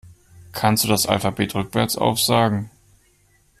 Kannst 0.51 0.83
du 0.83 0.87
das 0.87 1.05
Alphabet 1.05 1.53
rückwärts 1.53 1.95
aufsagen? 1.95 2.71